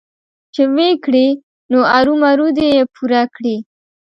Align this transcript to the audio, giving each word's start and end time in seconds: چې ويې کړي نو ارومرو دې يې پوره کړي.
چې 0.53 0.63
ويې 0.75 0.91
کړي 1.03 1.27
نو 1.71 1.79
ارومرو 1.97 2.47
دې 2.57 2.67
يې 2.75 2.81
پوره 2.93 3.21
کړي. 3.35 3.55